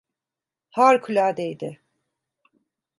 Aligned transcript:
Harikuladeydi. 0.69 1.79